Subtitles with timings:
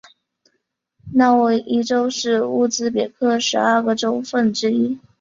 [1.13, 4.97] 纳沃伊州是乌兹别克十二个州份之一。